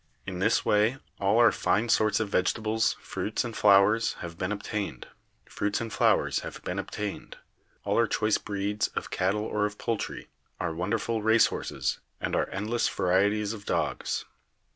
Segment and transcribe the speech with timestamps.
[0.25, 5.05] In this way all our fine sorts of vegetables, fruits and flowers have been obtained,
[5.55, 5.69] all
[7.95, 10.29] our choice breeds of cattle or of poultry,
[10.59, 14.25] our wonderful race horses and our endless varieties of dogs.